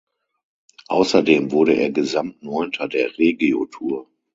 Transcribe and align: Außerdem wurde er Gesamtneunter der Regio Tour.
Außerdem 0.87 1.51
wurde 1.51 1.73
er 1.75 1.91
Gesamtneunter 1.91 2.87
der 2.87 3.15
Regio 3.19 3.67
Tour. 3.67 4.09